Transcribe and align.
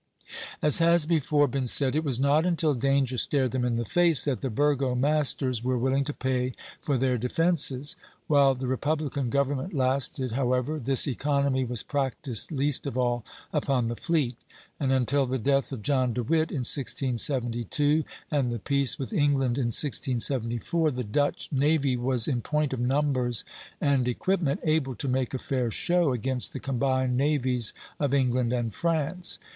As 0.63 0.79
has 0.79 1.05
before 1.05 1.47
been 1.47 1.67
said, 1.67 1.95
it 1.95 2.03
was 2.03 2.19
not 2.19 2.43
until 2.43 2.73
danger 2.73 3.19
stared 3.19 3.51
them 3.51 3.63
in 3.63 3.75
the 3.75 3.85
face 3.85 4.25
that 4.25 4.41
the 4.41 4.49
burgomasters 4.49 5.63
were 5.63 5.77
willing 5.77 6.03
to 6.05 6.11
pay 6.11 6.53
for 6.81 6.97
their 6.97 7.19
defences. 7.19 7.95
While 8.25 8.55
the 8.55 8.65
republican 8.65 9.29
government 9.29 9.75
lasted, 9.75 10.31
however, 10.31 10.79
this 10.79 11.05
economy 11.07 11.65
was 11.65 11.83
practised 11.83 12.51
least 12.51 12.87
of 12.87 12.97
all 12.97 13.23
upon 13.53 13.89
the 13.89 13.95
fleet; 13.95 14.37
and 14.79 14.91
until 14.91 15.27
the 15.27 15.37
death 15.37 15.71
of 15.71 15.83
John 15.83 16.13
De 16.13 16.23
Witt, 16.23 16.49
in 16.49 16.65
1672, 16.65 18.03
and 18.31 18.51
the 18.51 18.57
peace 18.57 18.97
with 18.97 19.13
England 19.13 19.59
in 19.59 19.65
1674, 19.67 20.89
the 20.89 21.03
Dutch 21.03 21.47
navy 21.51 21.95
was 21.95 22.27
in 22.27 22.41
point 22.41 22.73
of 22.73 22.79
numbers 22.79 23.45
and 23.79 24.07
equipment 24.07 24.61
able 24.63 24.95
to 24.95 25.07
make 25.07 25.35
a 25.35 25.37
fair 25.37 25.69
show 25.69 26.11
against 26.11 26.53
the 26.53 26.59
combined 26.59 27.15
navies 27.17 27.75
of 27.99 28.15
England 28.15 28.51
and 28.51 28.73
France. 28.73 29.37